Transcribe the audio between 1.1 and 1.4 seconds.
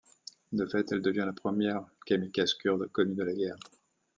la